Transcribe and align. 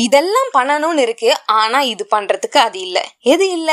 இதெல்லாம் 0.00 0.50
பண்ணணும்னு 0.52 0.98
இருக்கு 0.98 1.30
ஆனா 1.52 1.80
இது 1.80 2.04
பண்றதுக்கு 2.10 2.58
அது 2.58 2.78
இல்ல. 2.80 2.98
எது 3.32 3.46
இல்ல? 3.50 3.72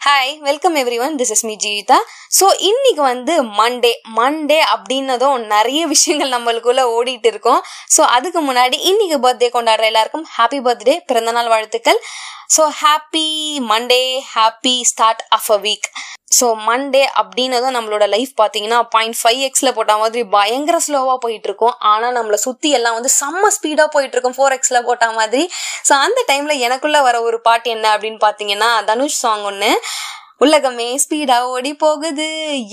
Hi 0.00 0.32
welcome 0.40 0.76
everyone 1.00 1.16
this 1.18 1.30
is 1.30 1.44
me 1.44 1.54
Jeevitha 1.56 1.98
so 2.38 2.46
இன்னைக்கு 2.60 3.02
வந்து 3.02 3.34
மண்டே 3.58 3.92
மண்டே 4.16 4.58
அப்படின்னதும் 4.74 5.46
நிறைய 5.46 5.86
விஷயங்கள் 5.86 6.32
நம்மளுக்குள்ள 6.32 6.82
ஓடிட்டு 6.96 7.26
இருக்கோம். 7.26 7.60
ஸோ 7.96 8.00
அதுக்கு 8.16 8.42
முன்னாடி 8.42 8.78
இன்னைக்கு 8.82 9.18
பர்த்டே 9.18 9.50
கொண்டாடுற 9.52 9.86
எல்லாருக்கும் 9.86 10.26
ஹாப்பி 10.38 10.60
பர்த்டே 10.60 10.96
பிறந்தநாள் 11.06 11.48
வாழ்த்துக்கள். 11.48 12.00
So 12.56 12.64
happy 12.82 13.26
Monday 13.72 14.02
happy 14.34 14.76
start 14.92 15.24
of 15.28 15.50
a 15.52 15.58
week 15.58 15.88
so 16.30 16.46
Monday 16.66 17.02
அப்படின்னதும் 17.20 17.74
நம்மளோட 17.76 18.04
லைஃப் 18.08 18.32
பார்த்தீங்கன்னா 18.40 18.78
பாயிண்ட் 18.90 19.16
ஃபைவ் 19.20 19.40
எக்ஸில் 19.40 19.72
போட்ட 19.72 19.94
மாதிரி 19.96 20.20
பயங்கர 20.36 20.76
ஸ்லோவாக 20.86 21.16
போயிட்டு 21.16 21.48
இருக்கும் 21.48 21.74
ஆனால் 21.92 22.14
நம்மளை 22.14 22.38
சுற்றி 22.46 22.70
எல்லாம் 22.70 22.94
வந்து 22.94 23.10
செம்ம 23.20 23.50
ஸ்பீடாக 23.56 23.88
போயிட்டு 23.90 24.14
இருக்கும் 24.16 24.36
ஃபோர் 24.38 24.54
எக்ஸில் 24.56 24.84
போட்ட 24.84 25.06
மாதிரி. 25.12 25.42
ஸோ 25.88 25.92
அந்த 26.04 26.20
டைமில் 26.28 26.62
எனக்குள்ளே 26.66 27.00
வர 27.02 27.16
ஒரு 27.22 27.40
பாட்டு 27.40 27.70
என்ன 27.70 27.86
அப்படின்னு 27.96 28.20
பார்த்தீங்கன்னா 28.26 28.70
தனுஷ் 28.84 29.20
சாங் 29.20 29.44
ஒன்று 29.44 29.70
உலகமே 30.44 30.86
ஸ்பீடா 31.02 31.34
ஓடி 31.54 31.70
போகுது 31.82 32.26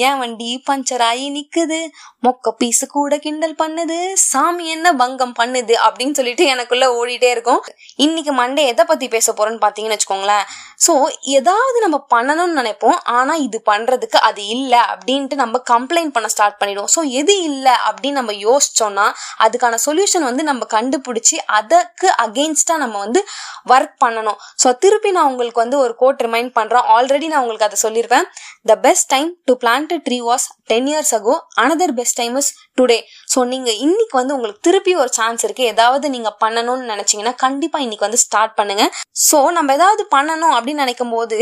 ஏன் 0.07 0.19
வண்டி 0.19 0.49
பஞ்சர் 0.67 1.01
ஆகி 1.07 1.25
நிக்குது? 1.37 1.79
மொக்க 2.25 2.51
பீஸ் 2.59 2.83
கூட 2.93 3.15
கிண்டல் 3.25 3.55
பண்ணுது. 3.61 3.97
சாமி 4.27 4.65
என்ன 4.75 4.93
பங்கம் 5.01 5.33
பண்ணுது? 5.39 5.73
அப்படின்னு 5.87 6.17
சொல்லிட்டு 6.19 6.43
எனக்குள்ள 6.53 6.85
ஓடிட்டே 6.99 7.29
இருக்கும். 7.35 7.59
இன்னைக்கு 8.05 8.33
மண்டே 8.39 8.63
எதை 8.73 8.83
பத்தி 8.91 9.07
பேச 9.15 9.33
போறோம்னு 9.39 9.59
பாத்தீங்கன்னு 9.65 9.97
வச்சுக்கோங்களேன். 9.97 10.45
ஸோ 10.85 10.93
ஏதாவது 11.37 11.77
நம்ம 11.85 11.99
பண்ணணும்னு 12.13 12.57
நினைப்போம். 12.61 12.97
ஆனா 13.17 13.35
இது 13.47 13.59
பண்றதுக்கு 13.71 14.17
அது 14.29 14.41
இல்லை 14.55 14.81
அப்படின்ட்டு 14.93 15.41
நம்ம 15.43 15.61
கம்ப்ளைண்ட் 15.73 16.15
பண்ண 16.15 16.29
ஸ்டார்ட் 16.35 16.57
பண்ணிடுவோம். 16.61 16.91
ஸோ 16.95 17.03
எது 17.21 17.35
இல்லை 17.49 17.75
அப்படின்னு 17.89 18.19
நம்ம 18.21 18.37
யோசிச்சோம்னா 18.47 19.07
அதுக்கான 19.47 19.81
சொல்யூஷன் 19.87 20.27
வந்து 20.29 20.45
நம்ம 20.51 20.69
கண்டுபிடிச்சி 20.77 21.37
அதற்கு 21.59 22.07
அகெயின்ஸ்டா 22.25 22.77
நம்ம 22.85 22.97
வந்து 23.05 23.23
ஒர்க் 23.75 23.95
பண்ணணும். 24.05 24.39
ஸோ 24.63 24.67
திருப்பி 24.85 25.11
நான் 25.19 25.29
உங்களுக்கு 25.33 25.63
வந்து 25.65 25.79
ஒரு 25.85 25.95
கோட் 26.03 26.25
ரிமைண்ட் 26.27 26.55
பண்றேன். 26.61 26.87
ஆல்ரெடி 26.97 27.27
நான் 27.27 27.41
உங்களுக்கு 27.41 27.55
அதை 27.61 27.77
சொல்லியிருப்பேன் 27.81 28.25
the 28.65 28.75
best 28.81 29.09
time 29.09 29.29
to 29.45 29.53
plant 29.63 29.93
tree 30.07 30.17
was 30.27 30.45
ten 30.67 30.87
years 30.87 31.13
ago 31.13 31.35
another 31.57 31.93
best 31.93 32.17
time 32.17 32.35
is 32.35 32.51
today 32.79 32.99
so 33.33 33.39
நீங்கள் 33.51 33.77
இன்னைக்கு 33.85 34.15
வந்து 34.19 34.33
உங்களுக்கு 34.35 34.61
திருப்பி 34.67 34.91
ஒரு 35.01 35.11
சான்ஸ் 35.17 35.43
இருக்கு. 35.45 35.63
ஏதாவது 35.73 36.05
நீங்கள் 36.15 36.35
பண்ணணும்னு 36.43 36.85
நினச்சிங்கன்னா 36.91 37.33
கண்டிப்பாக 37.43 37.85
இன்னைக்கு 37.85 38.05
வந்து 38.07 38.19
ஸ்டார்ட் 38.25 38.53
பண்ணுங்க. 38.59 38.83
ஸோ 39.27 39.39
நம்ம 39.57 39.73
ஏதாவது 39.77 40.03
பண்ணணும் 40.15 40.53
அப்படின்னு 40.57 40.83
நினைக்கும் 40.85 41.13
போது 41.15 41.37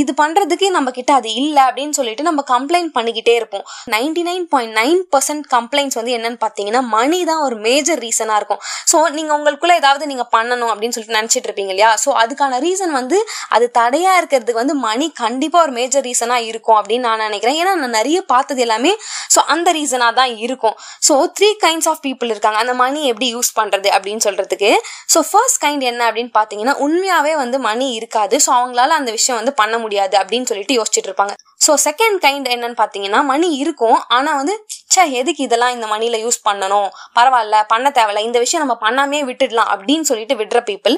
இது 0.00 0.12
பண்ணுறதுக்கு 0.20 0.66
நம்ம 0.76 0.88
கிட்ட 0.98 1.12
அது 1.20 1.30
இல்லை 1.42 1.62
அப்படின்னு 1.68 1.96
சொல்லிட்டு 1.98 2.26
நம்ம 2.28 2.44
கம்ப்ளைண்ட் 2.52 2.90
பண்ணிக்கிட்டே 2.96 3.34
இருப்போம். 3.40 3.64
Ninety 3.94 4.22
nine 4.28 4.46
point 4.52 4.74
nine 4.80 5.00
percent 5.14 5.46
complaints 5.54 5.98
வந்து 6.00 6.14
என்னன்னு 6.18 6.40
பார்த்தீங்கன்னா 6.44 6.82
மணி 6.96 7.20
தான் 7.30 7.42
ஒரு 7.46 7.58
மேஜர் 7.66 8.02
ரீசனாக 8.06 8.40
இருக்கும். 8.40 8.62
ஸோ 8.92 8.96
நீங்கள் 9.16 9.36
உங்களுக்குள்ள 9.38 9.74
ஏதாவது 9.82 10.06
நீங்கள் 10.12 10.30
பண்ணணும் 10.36 10.70
அப்படின்னு 10.72 10.96
சொல்லிட்டு 10.96 11.18
நினச்சிட்டு 11.20 11.48
இருப்பீங்க 11.50 11.72
இல்லையா? 11.74 11.90
ஸோ 12.04 12.10
அதுக்கான 12.22 12.60
ரீசன் 12.66 12.94
வந்து 13.00 13.18
அது 13.56 13.68
தடையாக 13.80 14.20
இருக்கிறதுக்கு 14.20 14.62
வந்து 14.62 14.78
மணி 14.88 15.08
கண்டிப்பாக 15.24 15.66
ஒரு 15.66 15.74
மேஜர் 15.80 16.06
ரீசனாக 16.10 16.48
இருக்கும் 16.52 16.78
அப்படின்னு 16.80 17.06
நான் 17.10 17.24
நினைக்கிறேன். 17.28 17.58
ஏன்னா 17.62 17.74
நான் 17.82 17.96
நிறைய 18.00 18.18
பார்த்தது 18.34 18.62
எல்லாமே 18.66 18.94
ஸோ 19.34 19.42
அந்த 19.54 19.68
ரீசனாக 19.80 20.18
தான் 20.20 20.32
இருக்கும். 20.46 20.65
So 21.08 21.14
three 21.38 21.48
kinds 21.64 21.88
of 21.92 22.02
people 22.06 22.32
இருக்காங்க. 22.34 22.58
அந்த 22.64 22.74
மணி 22.82 23.00
எப்படி 23.12 23.28
யூஸ் 23.36 23.50
பண்ணுறது 23.58 23.90
அப்படின்னு 23.96 24.24
சொல்றதுக்கு. 24.28 24.70
ஸோ 25.14 25.20
ஃபர்ஸ்ட் 25.30 25.60
கைண்ட் 25.64 25.84
என்ன 25.90 26.02
அப்படின்னு 26.10 26.32
பார்த்தீங்கன்னா 26.38 26.74
உண்மையாகவே 26.86 27.34
வந்து 27.42 27.60
மணி 27.68 27.88
இருக்காது. 27.98 28.38
ஸோ 28.46 28.52
அவங்களால 28.58 28.96
அந்த 29.00 29.12
விஷயம் 29.18 29.40
வந்து 29.40 29.54
பண்ண 29.62 29.76
முடியாது 29.84 30.16
அப்படின்னு 30.22 30.48
சொல்லிட்டு 30.52 30.78
யோசிச்சுட்டு 30.78 31.10
இருப்பாங்க. 31.10 31.34
ஸோ 31.66 31.74
செகண்ட் 31.86 32.18
கைண்ட் 32.24 32.48
என்னன்னு 32.54 32.78
பார்த்தீங்கன்னா 32.80 33.20
மணி 33.32 33.48
இருக்கும். 33.62 33.98
ஆனால் 34.16 34.38
வந்து 34.40 34.54
சே 34.94 35.02
எதுக்கு 35.20 35.42
இதெல்லாம் 35.46 35.74
இந்த 35.76 35.86
மணியில் 35.92 36.22
யூஸ் 36.24 36.38
பண்ணணும்? 36.48 36.90
பரவாயில்ல 37.18 37.56
பண்ண 37.72 37.86
தேவையில்ல. 37.98 38.26
இந்த 38.28 38.38
விஷயம் 38.44 38.64
நம்ம 38.64 38.76
பண்ணாமே 38.86 39.20
விட்டுடலாம் 39.30 39.70
அப்படின்னு 39.74 40.08
சொல்லிட்டு 40.10 40.36
விடுற 40.42 40.60
பீப்புள் 40.70 40.96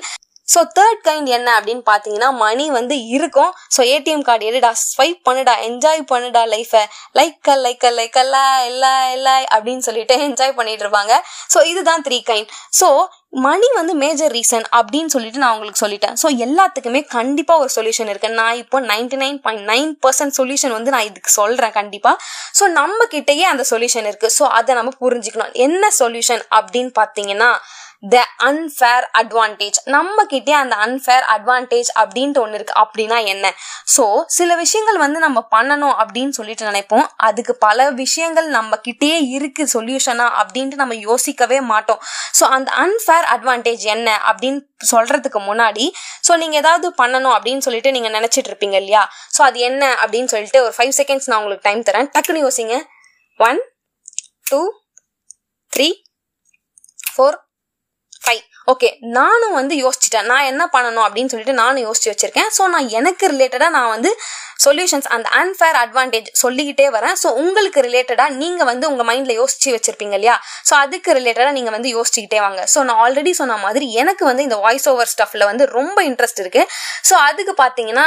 ஸோ 0.55 0.61
தேர்ட் 0.79 1.03
கைண்ட் 1.09 1.29
என்ன 1.39 1.49
அப்படின்னு 1.59 1.85
பார்த்தீங்கன்னா 1.91 2.31
மணி 2.45 2.67
வந்து 2.79 2.97
இருக்கும். 3.17 3.53
ஸோ 3.77 3.81
ஏடிஎம் 3.95 4.25
கார்டு 4.29 4.49
எடுடா 4.51 4.73
ஸ்வைப் 4.87 5.21
பண்ணுடா 5.29 5.55
என்ஜாய் 5.69 6.03
பண்ணுடா 6.13 6.43
லைஃபை 6.55 6.83
லைக் 7.21 7.51
லைக் 7.67 7.87
லைக் 7.99 8.19
அல்ல 8.25 8.37
எல்லா 8.71 8.95
எல்லா 9.17 9.37
அப்படின்னு 9.57 9.87
சொல்லிட்டு 9.89 10.17
என்ஜாய் 10.29 10.59
பண்ணிட்டு 10.59 10.85
இருப்பாங்க. 10.87 11.15
ஸோ 11.55 11.61
இதுதான் 11.73 12.05
த்ரீ 12.09 12.21
கைண்ட் 12.33 12.53
ஸோ 12.81 12.89
மணி 13.47 13.67
வந்து 13.79 13.95
மேஜர் 14.03 14.33
ரீசன் 14.37 14.67
அப்படின்னு 14.77 15.13
சொல்லிட்டு 15.15 15.41
நான் 15.43 15.55
உங்களுக்கு 15.57 15.81
சொல்லிட்டேன். 15.83 16.15
ஸோ 16.23 16.29
எல்லாத்துக்குமே 16.45 17.01
கண்டிப்பாக 17.17 17.63
ஒரு 17.65 17.71
சொல்யூஷன் 17.75 18.11
இருக்கு. 18.13 18.29
நான் 18.39 18.61
இப்போ 18.63 18.79
ninety 18.93 19.17
nine 19.23 19.39
point 19.47 19.67
nine 19.73 19.91
percent 20.05 20.37
solution 20.39 20.75
வந்து 20.77 20.95
நான் 20.95 21.09
இதுக்கு 21.09 21.33
சொல்கிறேன் 21.41 21.75
கண்டிப்பாக 21.81 22.17
ஸோ 22.59 22.67
நம்ம 22.79 23.07
கிட்டேயே 23.15 23.45
அந்த 23.53 23.67
சொல்யூஷன் 23.73 24.09
இருக்கு. 24.11 24.31
ஸோ 24.39 24.47
அதை 24.61 24.75
நம்ம 24.81 24.95
புரிஞ்சுக்கணும். 25.05 25.53
என்ன 25.67 25.91
சொல்யூஷன் 26.01 26.43
அப்படின்னு 26.59 26.93
பார்த்தீங்கன்னா 27.01 27.51
த 28.03 28.19
அன்ஃபேர் 28.49 29.05
அட்வான்டேஜ் 29.21 29.79
நம்ம 29.95 30.25
கிட்டே 30.25 30.53
அந்த 30.53 30.75
அன்ஃபேர் 30.77 31.25
அட்வான்டேஜ் 31.35 31.89
அப்படின்ட்டு 32.03 32.41
ஒன்று 32.43 32.57
இருக்கு. 32.59 32.75
அப்படின்னா 32.83 33.17
என்ன? 33.33 33.47
ஸோ 33.95 34.05
சில 34.37 34.51
விஷயங்கள் 34.57 34.99
வந்து 35.05 35.19
நம்ம 35.19 35.39
பண்ணணும் 35.55 35.97
அப்படின்னு 36.03 36.35
சொல்லிட்டு 36.39 36.69
நினைப்போம். 36.71 37.07
அதுக்கு 37.29 37.55
பல 37.67 37.89
விஷயங்கள் 38.03 38.49
நம்ம 38.49 38.77
கிட்டே 38.77 39.11
இருக்கு 39.37 39.65
சொல்யூஷனா 39.75 40.27
அப்படின்ட்டு 40.43 40.81
நம்ம 40.83 40.95
யோசிக்கவே 41.09 41.59
மாட்டோம். 41.73 42.01
ஸோ 42.41 42.45
அந்த 42.57 42.71
அன்ஃபேர் 42.85 43.27
அட்வான்டேஜ் 43.35 43.87
என்ன 43.95 44.09
அப்படின்னு 44.31 44.61
சொல்றதுக்கு 44.93 45.43
முன்னாடி 45.49 45.87
ஸோ 46.29 46.37
நீங்க 46.37 46.57
ஏதாவது 46.57 46.89
பண்ணணும் 47.03 47.35
அப்படின்னு 47.37 47.65
சொல்லிட்டு 47.69 47.93
நீங்க 47.97 48.09
நினைச்சிட்டு 48.19 48.51
இருப்பீங்க 48.53 48.79
இல்லையா? 48.83 49.03
ஸோ 49.37 49.43
அது 49.49 49.59
என்ன 49.71 49.83
அப்படின்னு 50.03 50.33
சொல்லிட்டு 50.35 50.63
ஒரு 50.67 50.75
ஃபைவ் 50.79 50.95
செகண்ட்ஸ் 51.01 51.29
நான் 51.29 51.41
உங்களுக்கு 51.43 51.69
டைம் 51.69 51.83
தரேன். 51.91 52.11
டக்குன்னு 52.15 52.47
யோசிங்க. 52.47 52.77
One 53.41 53.61
two 54.51 54.63
three 55.73 55.91
four 57.13 57.39
okay 58.73 58.89
நானும் 59.19 59.55
வந்து 59.59 59.75
யோசிச்சிட்டேன். 59.83 60.27
நான் 60.31 60.49
என்ன 60.51 60.63
பண்ணணும் 60.73 61.05
அப்படின்னு 61.05 61.31
சொல்லிட்டு 61.33 61.55
நானும் 61.61 61.85
யோசிச்சு 61.87 62.11
வச்சிருக்கேன். 62.13 62.51
ஸோ 62.57 62.63
நான் 62.73 62.89
எனக்கு 62.99 63.25
ரிலேட்டடாக 63.33 63.73
நான் 63.77 63.93
வந்து 63.95 64.11
சொல்யூஷன்ஸ் 64.65 65.09
அந்த 65.15 65.29
அன்ஃபேர் 65.41 65.77
அட்வான்டேஜ் 65.83 66.29
சொல்லிக்கிட்டே 66.41 66.87
வரேன். 66.97 67.17
ஸோ 67.23 67.29
உங்களுக்கு 67.43 67.81
ரிலேட்டடாக 67.87 68.35
நீங்கள் 68.41 68.69
வந்து 68.71 68.85
உங்கள் 68.91 69.09
மைண்டில் 69.11 69.39
யோசிச்சு 69.41 69.69
வச்சிருப்பீங்க 69.77 70.15
இல்லையா? 70.19 70.35
ஸோ 70.69 70.75
அதுக்கு 70.85 71.11
ரிலேட்டடாக 71.19 71.55
நீங்கள் 71.59 71.75
வந்து 71.77 71.91
யோசிச்சுக்கிட்டே 71.97 72.41
வாங்க. 72.47 72.63
ஸோ 72.73 72.83
நான் 72.89 73.01
ஆல்ரெடி 73.05 73.33
சொன்ன 73.41 73.57
மாதிரி 73.65 73.87
எனக்கு 74.03 74.25
வந்து 74.31 74.45
இந்த 74.49 74.59
வாய்ஸ் 74.65 74.87
ஓவர் 74.93 75.11
ஸ்டஃப்ல 75.15 75.47
வந்து 75.51 75.67
ரொம்ப 75.79 75.99
இன்ட்ரெஸ்ட் 76.11 76.43
இருக்கு. 76.45 76.65
ஸோ 77.11 77.15
அதுக்கு 77.29 77.55
பார்த்தீங்கன்னா 77.63 78.07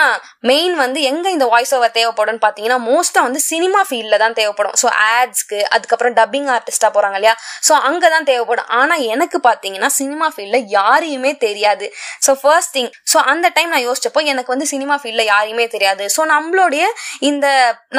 மெயின் 0.52 0.76
வந்து 0.84 1.02
எங்கே 1.12 1.32
இந்த 1.38 1.48
வாய்ஸ் 1.56 1.74
ஓவர் 1.80 1.96
தேவைப்படும்னு 1.98 2.44
பார்த்தீங்கன்னா 2.46 2.80
மோஸ்ட்டாக 2.90 3.28
வந்து 3.30 3.42
சினிமா 3.50 3.82
ஃபீல்டில் 3.90 4.22
தான் 4.26 4.38
தேவைப்படும். 4.42 4.78
ஸோ 4.84 4.90
ஆட்ஸ்க்கு 5.16 5.62
அதுக்கப்புறம் 5.78 6.16
டப்பிங் 6.22 6.52
ஆர்டிஸ்டாக 6.58 6.92
போகிறாங்க 6.98 7.20
இல்லையா? 7.22 7.36
ஸோ 7.70 7.74
அங்கே 7.90 8.10
தான் 8.18 8.30
தேவைப்படும். 8.32 8.70
ஆனால் 8.82 9.04
எனக்கு 9.16 9.40
பார்த்தீங்கன்னா 9.50 9.92
சினிமா 10.00 10.30
ஃபீல்டில் 10.52 10.72
யாரையுமே 10.78 11.32
தெரியாது. 11.46 11.86
ஸோ 12.26 12.32
ஃபர்ஸ்ட் 12.42 12.74
திங் 12.78 12.90
ஸோ 13.12 13.18
அந்த 13.32 13.48
டைம் 13.56 13.70
நான் 13.74 13.86
யோசிச்சப்போ 13.90 14.22
எனக்கு 14.32 14.54
வந்து 14.54 14.68
சினிமா 14.74 14.96
ஃபீல்டில் 15.02 15.30
யாரையுமே 15.34 15.66
தெரியாது. 15.76 16.04
ஸோ 16.16 16.22
நம்மளுடைய 16.34 16.84
இந்த 17.30 17.48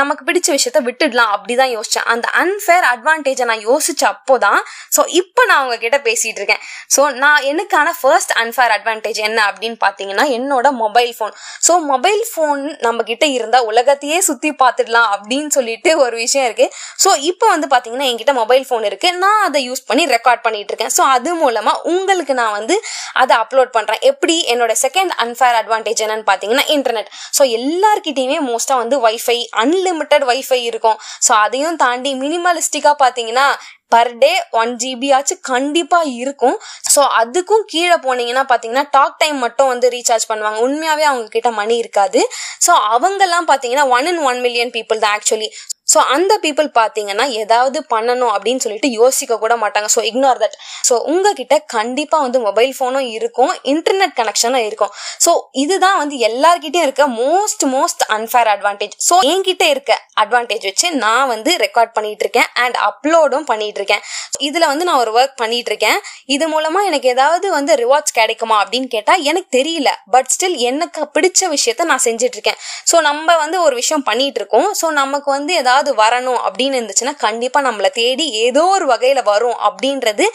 நமக்கு 0.01 0.23
பிடிச்ச 0.29 0.49
விஷயத்த 0.57 0.81
விட்டுடலாம் 0.89 1.33
அப்படிதான் 1.37 1.73
யோசிச்சேன். 1.77 2.07
அந்த 2.15 2.27
அன்ஃபேர் 2.43 2.87
அட்வான்டேஜை 2.93 3.47
நான் 3.53 3.65
யோசிச்ச 3.71 4.03
அப்போதான் 4.13 4.61
ஸோ 4.97 5.03
இப்போ 5.21 5.43
நான் 5.51 5.63
உங்ககிட்ட 5.65 5.99
பேசிட்டு 6.09 6.41
இருக்கேன். 6.43 6.63
ஸோ 6.97 7.03
நான் 7.25 7.43
எனக்கான 7.53 7.89
ஃபர்ஸ்ட் 8.01 8.35
அன்ஃபேர் 8.43 8.75
அட்வான்டேஜ் 8.77 9.21
என்ன 9.29 9.39
அப்படின்னு 9.51 9.79
பார்த்தீங்கன்னா 9.87 10.27
என்னோட 10.39 10.67
mobile 10.84 11.13
phone 11.19 11.34
so 11.69 11.73
mobile 11.93 12.23
phone 12.31 12.63
நம்ம 12.87 13.03
கிட்ட 13.11 13.25
இருந்தால் 13.39 13.67
உலகத்தையே 13.73 14.19
சுற்றி 14.29 14.53
பார்த்துடலாம் 14.63 15.09
அப்படின்னு 15.17 15.51
சொல்லிட்டு 15.59 15.91
ஒரு 16.05 16.17
விஷயம் 16.25 16.47
இருக்கு. 16.49 16.69
ஸோ 17.05 17.11
இப்போ 17.31 17.47
வந்து 17.55 17.67
பார்த்தீங்கன்னா 17.73 18.09
என்கிட்ட 18.11 18.34
மொபைல் 18.43 18.65
ஃபோன் 18.69 18.84
இருக்கு. 18.91 19.09
நான் 19.25 19.43
அதை 19.49 19.61
யூஸ் 19.69 19.83
பண்ணி 19.89 20.05
ரெக்கார்ட் 20.17 20.45
பண்ணிட்டு 20.47 20.71
இருக்கேன். 20.73 20.93
ஸோ 20.97 21.03
அது 21.17 21.31
மூலமாக 21.43 21.91
உங்களுக்கு 21.95 22.31
நான் 22.41 22.56
வந்து 22.59 22.76
அதை 23.22 23.34
அப்லோட் 23.43 23.72
பண்றேன். 23.76 24.03
எப்படி? 24.10 24.37
என்னோட 24.54 24.72
செகண்ட் 24.84 25.12
அன்ஃபேர் 25.25 25.59
அட்வான்டேஜ் 25.60 26.03
என்னன்னு 26.06 26.26
பார்த்தீங்கன்னா 26.31 26.66
இன்டர்நெட் 26.76 27.10
ஸோ 27.38 27.44
எல்லார்கிட்டயுமே 27.59 28.38
மோஸ்டா 28.50 28.76
வந்து 28.82 28.98
வைஃபை 29.06 29.38
அன்லிமிட்டெட் 29.65 30.26
வைஃபை 30.32 30.60
இருக்கும். 30.71 30.98
ஸோ 31.28 31.32
அதையும் 31.44 31.78
தாண்டி 31.84 32.12
மினிமலிஸ்டிக்கா 32.25 32.94
பார்த்தீங்கன்னா 33.04 33.47
பர் 33.94 34.10
டே 34.21 34.30
ஒன் 34.60 34.71
ஜிபி 34.83 35.09
ஆச்சு 35.16 35.34
கண்டிப்பாக 35.48 36.12
இருக்கும். 36.21 36.54
ஸோ 36.95 37.01
அதுக்கும் 37.21 37.65
கீழே 37.72 37.97
போனீங்கன்னா 38.07 38.45
பார்த்தீங்கன்னா 38.51 38.84
டாக் 38.97 39.18
டைம் 39.22 39.39
மட்டும் 39.45 39.71
வந்து 39.72 39.86
ரீசார்ஜ் 39.97 40.27
பண்ணுவாங்க. 40.30 40.59
உண்மையாகவே 40.66 41.04
அவங்க 41.10 41.28
கிட்ட 41.34 41.51
மணி 41.60 41.77
இருக்காது. 41.83 42.21
ஸோ 42.66 42.74
அவங்கெல்லாம் 42.95 43.48
பார்த்தீங்கன்னா 43.51 43.86
one 43.97 44.09
in 44.12 44.22
one 44.30 44.41
million 44.47 44.74
people 44.77 45.03
தான் 45.04 45.15
ஆக்சுவலி 45.18 45.48
ஸோ 45.92 45.98
அந்த 46.15 46.33
பீப்புள் 46.44 46.68
பார்த்தீங்கன்னா 46.80 47.27
ஏதாவது 47.42 47.78
பண்ணணும் 47.94 48.33
அப்படின்னு 48.34 48.65
சொல்லிட்டு 48.66 48.91
யோசிக்க 49.00 49.39
கூட 49.44 49.54
மாட்டாங்க. 49.62 49.89
ஸோ 49.97 50.03
இக்னோர் 50.10 50.41
தட் 50.44 50.56
ஸோ 50.89 50.97
உங்ககிட்ட 51.12 51.54
கண்டிப்பாக 51.77 52.22
வந்து 52.27 52.41
மொபைல் 52.48 52.72
ஃபோனும் 52.78 53.09
இருக்கும் 53.18 53.53
இன்டர்நெட் 53.72 54.15
கனெக்ஷனும் 54.21 54.66
இருக்கும். 54.68 54.92
ஸோ 55.27 55.33
இதுதான் 55.65 55.98
வந்து 56.03 56.16
எல்லார்கிட்டையும் 56.30 56.86
இருக்க 56.89 57.06
most 57.22 57.65
most 57.74 58.04
unfair 58.16 58.50
advantage 58.54 58.97
so 59.09 59.16
என்கிட்ட 59.33 59.65
இருக்க 59.74 59.92
அட்வான்டேஜ் 60.22 60.65
வச்சு 60.71 60.86
நான் 61.04 61.28
வந்து 61.34 61.50
ரெக்கார்ட் 61.65 61.92
பண்ணிட்டு 61.97 62.24
இருக்கேன் 62.27 62.48
அண்ட் 62.62 62.77
அப்லோடும் 62.88 63.47
பண்ணிட்டு 63.50 63.78
இருக்கேன். 63.80 64.03
இதில் 64.48 64.66
வந்து 64.71 64.84
நான் 64.88 65.00
ஒரு 65.04 65.12
ஒர்க் 65.18 65.36
பண்ணிட்டு 65.42 65.71
இருக்கேன். 65.72 65.98
இது 66.34 66.45
மூலமாக 66.53 66.88
எனக்கு 66.91 67.09
ஏதாவது 67.15 67.47
வந்து 67.59 67.72
ரிவார்ட்ஸ் 67.83 68.16
கிடைக்குமா 68.18 68.56
அப்படின்னு 68.62 68.88
கேட்டால் 68.95 69.22
எனக்கு 69.30 69.50
தெரியல. 69.59 69.91
பட் 70.15 70.30
ஸ்டில் 70.34 70.56
எனக்கு 70.71 71.00
பிடிச்ச 71.16 71.48
விஷயத்த 71.56 71.86
நான் 71.91 72.04
செஞ்சுட்டு 72.09 72.36
இருக்கேன். 72.38 72.59
ஸோ 72.91 72.97
நம்ம 73.09 73.36
வந்து 73.45 73.59
ஒரு 73.66 73.74
விஷயம் 73.80 74.04
பண்ணிட்டு 74.10 74.41
இருக்கோம். 74.42 74.68
ஸோ 74.80 74.86
நமக்கு 75.03 75.28
வந்து 75.36 75.53
ஏதாவது 75.62 75.82
ஏதாவது 75.83 76.01
வரணும் 76.03 76.41
அப்படின்னு 76.47 76.79
இருந்துச்சுன்னா 76.79 77.15
கண்டிப்பா 77.25 77.59
நம்மளை 77.67 77.89
தேடி 78.01 78.25
ஏதோ 78.47 78.63
ஒரு 78.75 78.87
வகையில 78.93 79.21
வரும் 79.31 79.59
அப்படின்றது 79.69 80.27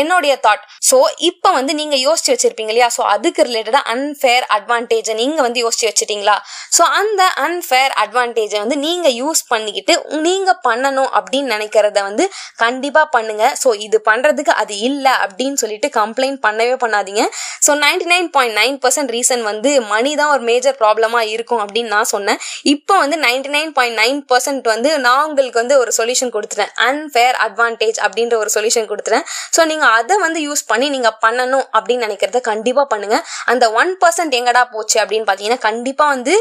என்னுடைய 0.00 0.32
தாட் 0.44 0.64
ஸோ 0.88 0.98
இப்போ 1.28 1.48
வந்து 1.56 1.72
நீங்க 1.80 1.96
யோசிச்சு 2.04 2.30
வச்சிருப்பீங்க 2.32 2.72
இல்லையா? 2.72 2.88
ஸோ 2.96 3.02
அதுக்கு 3.14 3.42
ரிலேட்டடா 3.48 3.80
அன்ஃபேர் 3.94 4.44
அட்வான்டேஜை 4.56 5.14
நீங்க 5.20 5.38
வந்து 5.46 5.60
யோசிச்சு 5.64 5.86
வச்சிட்டீங்களா? 5.90 6.36
ஸோ 6.76 6.82
அந்த 7.00 7.22
அன்ஃபேர் 7.46 7.92
அட்வான்டேஜை 8.02 8.58
வந்து 8.64 8.78
நீங்க 8.86 9.08
யூஸ் 9.20 9.42
பண்ணிக்கிட்டு 9.52 9.94
நீங்க 10.26 10.50
பண்ணணும் 10.68 11.10
அப்படின்னு 11.18 11.52
நினைக்கிறத 11.56 11.98
வந்து 12.08 12.26
கண்டிப்பா 12.64 13.02
பண்ணுங்க. 13.16 13.44
ஸோ 13.62 13.68
இது 13.86 14.00
பண்றதுக்கு 14.10 14.54
அது 14.62 14.76
இல்லை 14.88 15.14
அப்படின்னு 15.26 15.60
சொல்லிட்டு 15.64 15.90
கம்ப்ளைண்ட் 16.00 16.40
பண்ணவே 16.46 16.76
பண்ணாதீங்க. 16.84 17.24
So 17.66 17.72
ninety 17.82 18.06
nine 18.12 18.28
point 18.34 18.56
nine 18.60 18.76
percent 18.84 19.12
reason 19.16 19.42
வந்து 19.50 19.70
மணி 19.92 20.12
தான் 20.20 20.32
ஒரு 20.34 20.42
மேஜர் 20.50 20.76
ப்ராப்ளமாக 20.82 21.30
இருக்கும் 21.34 21.62
அப்படின்னு 21.64 21.92
நான் 21.96 22.10
சொன்னேன். 22.14 22.38
இப்போ 22.74 22.94
வந்து 23.02 23.16
ninety 23.26 23.50
nine 23.56 23.72
point 23.76 23.98
nine 24.02 24.20
percent 24.30 24.66
வந்து 24.74 24.90
நான் 25.06 25.24
உங்களுக்கு 25.28 25.60
வந்து 25.62 25.76
ஒரு 25.82 25.92
சொல்யூஷன் 25.98 26.32
கொடுத்துட்டேன். 26.36 26.72
அன்ஃபேர் 26.88 27.38
அட்வான்டேஜ் 27.46 28.00
அப்படின்ற 28.06 28.36
ஒரு 28.42 28.52
சொல்யூஷன் 28.56 28.88
கொடுத்துட்டேன். 28.92 29.26
ஸோ 29.56 29.60
நீங்கள் 29.72 29.94
அதை 29.98 30.16
வந்து 30.26 30.42
யூஸ் 30.48 30.64
பண்ணி 30.72 30.88
நீங்கள் 30.96 31.16
பண்ணணும் 31.26 31.66
அப்படின்னு 31.76 32.06
நினைக்கிறத 32.08 32.42
கண்டிப்பாக 32.52 32.86
பண்ணுங்கள் 32.94 33.24
அந்த 33.54 33.64
ஒன் 33.82 33.92
பர்சன்ட் 34.04 34.36
எங்கடா 34.40 34.64
போச்சு 34.76 34.98
அப்படின்னு 35.04 35.28
பார்த்தீங்கன்னா 35.30 35.64
கண்டிப்பாக 35.68 36.14
வந்து 36.16 36.36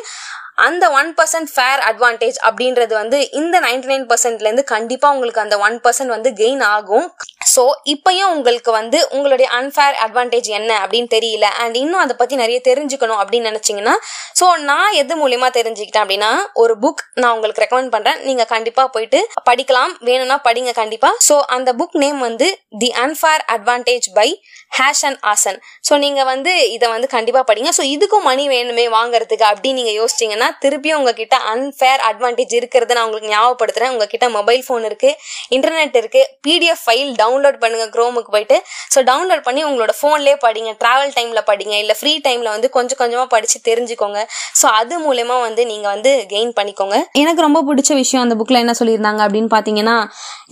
அந்த 0.68 0.86
ஒன் 1.00 1.10
பர்சன்ட் 1.18 1.52
ஃபேர் 1.54 1.82
அட்வான்டேஜ் 1.90 2.38
அப்படின்றது 2.48 2.94
வந்து 3.02 3.18
இந்த 3.42 3.56
நைன்டி 3.66 3.90
நைன் 3.92 4.08
பர்சன்ட்லேருந்து 4.12 4.66
கண்டிப்பாக 4.74 5.14
உங்களுக்கு 5.16 5.44
அந்த 5.46 5.58
ஒன் 5.68 5.78
பர்சன்ட் 5.86 6.14
வந்து 6.16 6.32
கெயின் 6.42 6.64
ஆகும். 6.76 7.08
ஸோ 7.54 7.64
இப்பயும் 7.94 8.32
உங்களுக்கு 8.36 8.72
வந்து 8.80 8.98
உங்களுடைய 9.16 9.48
அன்ஃபேர் 9.60 9.96
அட்வான்டேஜ் 10.06 10.50
என்ன 10.58 10.72
அப்படின்னு 10.84 11.10
தெரியல. 11.16 11.46
அண்ட் 11.64 11.76
இன்னும் 11.82 12.02
அதை 12.04 12.14
பற்றி 12.20 12.36
நிறைய 12.42 12.58
தெரிஞ்சுக்கணும் 12.68 13.22
அப்படின்னு 13.22 13.50
நினச்சிங்கன்னா 13.52 13.96
ஸோ 14.40 14.46
நான் 14.70 14.92
எது 15.02 15.14
மூலியமாக 15.22 15.52
தெரிஞ்சுக்கிட்டேன் 15.58 16.04
அப்படின்னா 16.06 16.32
ஒரு 16.64 16.74
புக் 16.84 17.02
நான் 17.22 17.34
உங்களுக்கு 17.36 17.64
ரெக்கமெண்ட் 17.64 17.94
பண்ணுறேன் 17.96 18.22
நீங்கள் 18.28 18.50
கண்டிப்பாக 18.54 18.90
போயிட்டு 18.96 19.22
படிக்கலாம். 19.50 19.94
வேணும்னா 20.10 20.38
படிங்க 20.48 20.74
கண்டிப்பாக 20.82 21.14
ஸோ 21.30 21.38
அந்த 21.58 21.70
புக் 21.82 21.98
நேம் 22.04 22.22
வந்து 22.28 22.50
the 22.84 22.92
unfair 23.06 23.44
advantage 23.56 24.08
by 24.20 24.30
Ash 24.78 25.04
and 25.10 25.22
Hasan 25.34 25.60
so 25.90 25.94
நீங்கள் 26.06 26.30
வந்து 26.32 26.54
இதை 26.76 26.90
வந்து 26.96 27.10
கண்டிப்பாக 27.16 27.46
படிங்க. 27.50 27.72
ஸோ 27.80 27.86
இதுக்கும் 27.96 28.28
மணி 28.30 28.46
வேணுமே 28.56 28.88
வாங்குறதுக்கு 28.98 29.48
அப்படின்னு 29.52 29.80
நீங்கள் 29.82 30.00
யோசிச்சிங்கன்னா 30.02 30.51
திருப்பியும் 30.64 31.00
உங்ககிட்ட 31.00 31.36
அன்ஃபேர் 31.54 32.02
அட்வான்டேஜ் 32.10 32.54
இருக்கிறத 32.60 32.96
நான் 32.98 33.08
உங்களுக்கு 33.08 33.32
ஞாபகப்படுத்துறேன். 33.36 33.92
உங்ககிட்ட 33.96 34.30
மொபைல் 34.38 34.64
ஃபோன் 34.68 34.86
இருக்கு 34.90 35.12
இன்டர்நெட் 35.56 35.98
இருக்கு 36.02 36.22
பிடிஎஃப் 36.48 36.84
ஃபைல் 36.86 37.12
டவுன்லோட் 37.22 37.60
பண்ணுங்க 37.64 37.88
க்ரோமுக்கு 37.96 38.34
போயிட்டு. 38.36 38.58
ஸோ 38.94 39.02
டவுன்லோட் 39.12 39.44
பண்ணி 39.48 39.64
உங்களோட 39.70 39.96
ஃபோன்லேயே 40.00 40.38
படிங்க 40.46 40.74
ட்ராவல் 40.84 41.14
டைமில் 41.18 41.46
படிங்க 41.52 41.76
இல்லை 41.84 41.98
ஃப்ரீ 42.00 42.14
டைமில் 42.28 42.52
வந்து 42.56 42.70
கொஞ்சம் 42.78 43.02
கொஞ்சமாக 43.02 43.28
படித்து 43.36 43.60
தெரிஞ்சுக்கோங்க. 43.70 44.20
ஸோ 44.62 44.66
அது 44.80 44.96
மூலயமா 45.06 45.38
வந்து 45.48 45.62
நீங்கள் 45.72 45.94
வந்து 45.96 46.14
கெயின் 46.34 46.54
பண்ணிக்கோங்க. 46.60 46.98
எனக்கு 47.24 47.46
ரொம்ப 47.48 47.60
பிடிச்ச 47.70 47.92
விஷயம் 48.02 48.24
அந்த 48.26 48.36
புக்கில் 48.40 48.62
என்ன 48.64 48.76
சொல்லியிருந்தாங்க 48.80 49.22
அப்படின்னு 49.28 49.52
பார்த்தீங்கன்னா 49.56 49.98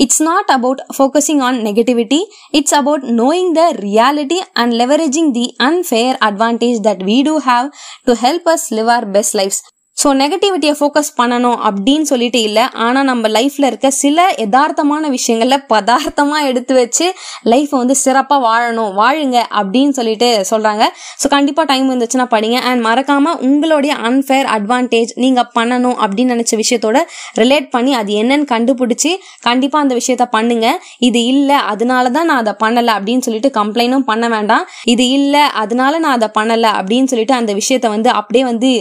it's 0.06 0.24
not 0.30 0.52
about 0.58 0.82
focusing 0.96 1.42
on 1.48 1.58
negativity 1.68 2.22
it's 2.60 2.76
about 2.82 3.06
knowing 3.22 3.52
the 3.60 3.64
reality 3.88 4.40
and 4.62 4.74
leveraging 4.82 5.32
the 5.40 5.46
unfair 5.70 6.16
advantage 6.30 6.80
that 6.88 7.04
we 7.10 7.18
do 7.30 7.36
have 7.50 7.68
to 8.08 8.16
help 8.24 8.48
us 8.54 8.66
live 8.78 8.92
our 8.96 9.08
best 9.18 9.36
lifes 9.40 9.62
so 10.02 10.08
நெகட்டிவிட்டியை 10.20 10.74
focus 10.80 11.10
பண்ணணும் 11.20 11.58
அப்படின்னு 11.70 12.06
சொல்லிட்டு 12.10 12.40
இல்லை. 12.48 12.66
ஆனால் 12.86 13.08
நம்ம 13.10 13.30
லைஃப்பில் 13.38 13.68
இருக்க 13.70 13.88
சில 14.04 14.18
யதார்த்தமான 14.42 15.10
விஷயங்களை 15.16 15.58
பதார்த்தமாக 15.74 16.50
எடுத்து 16.50 16.74
வச்சு 16.80 17.06
லைஃப்பை 17.52 17.78
வந்து 17.82 17.96
சிறப்பாக 18.04 18.40
வாழணும் 18.46 18.94
வாழுங்க 19.00 19.38
அப்படின்னு 19.62 19.94
சொல்லிட்டு 20.00 20.30
சொல்கிறாங்க 20.52 20.86
ஸோ 21.22 21.30
கண்டிப்பாக 21.36 21.66
டைம் 21.72 21.88
இருந்துச்சுன்னா 21.92 22.28
படிங்க. 22.36 22.58
அண்ட் 22.70 22.84
மறக்காமல் 22.88 23.38
உங்களுடைய 23.50 23.94
அன்ஃபேர் 24.10 24.50
அட்வான்டேஜ் 24.58 25.14
நீங்கள் 25.26 25.50
பண்ணணும் 25.58 25.98
அப்படின்னு 26.04 26.34
நினச்ச 26.36 26.56
விஷயத்தோட 26.64 27.02
ரிலேட் 27.42 27.70
பண்ணி 27.76 27.94
அது 28.02 28.14
என்னன்னு 28.24 28.48
கண்டுபிடிச்சி 28.56 29.14
கண்டிப்பாக 29.50 29.86
அந்த 29.86 29.96
விஷயத்த 30.02 30.28
பண்ணுங்க. 30.38 30.68
இது 31.10 31.22
இல்லை 31.34 31.60
அதனால 31.74 32.06
தான் 32.18 32.30
நான் 32.32 32.44
அதை 32.46 32.56
பண்ணலை 32.66 32.94
அப்படின்னு 33.00 33.26
சொல்லிட்டு 33.30 33.52
கம்ப்ளைண்டும் 33.62 34.10
பண்ண 34.12 34.28
வேண்டாம். 34.38 34.64
இது 34.94 35.08
இல்லை 35.20 35.46
அதனால 35.64 35.94
நான் 36.06 36.18
அதை 36.20 36.30
பண்ணலை 36.40 36.72
அப்படின்னு 36.82 37.12
சொல்லிட்டு 37.14 37.42
அந்த 37.42 37.54
விஷயத்த 37.62 37.90
வந்து 37.98 38.12
அப்படியே 38.20 38.46
வந்து 38.52 38.72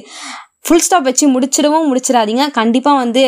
ஃபுல் 0.69 0.82
ஸ்டாப் 0.87 1.06
வச்சு 1.09 1.26
முடிச்சிடவும் 1.35 1.87
முடிச்சிடாதீங்க. 1.91 2.44
கண்டிப்பாக 2.59 3.00
வந்து 3.03 3.23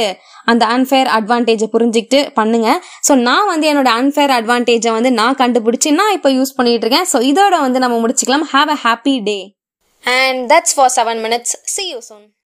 அந்த 0.50 0.64
அன்ஃபேர் 0.75 1.08
அட்வான்டேஜை 1.19 1.66
புரிஞ்சுக்கிட்டு 1.75 2.20
பண்ணுங்க. 2.38 2.69
ஸோ 3.08 3.12
நான் 3.28 3.48
வந்து 3.52 3.66
என்னோட 3.72 3.90
அன்ஃபேர் 4.00 4.32
அட்வான்டேஜை 4.38 4.92
வந்து 4.96 5.10
நான் 5.20 5.38
கண்டுபிடிச்சி 5.42 5.90
நான் 6.00 6.14
இப்போ 6.19 6.31
யூஸ் 6.38 6.56
பண்ணிட்டு 6.58 6.87
இருக்கேன். 6.87 7.08
ஸோ 7.12 7.20
இதோட 7.31 7.54
வந்து 7.66 7.82
நம்ம 7.84 7.98
முடிச்சுக்கலாம். 8.02 8.46
Have 8.54 8.72
a 8.76 8.78
happy 8.87 9.14
day 9.28 9.38
and 10.04 10.42
that's 10.52 10.76
for 10.76 10.92
seven 10.98 11.22
minutes 11.26 11.56
see 11.75 11.84
you 11.92 11.98
soon 12.10 12.26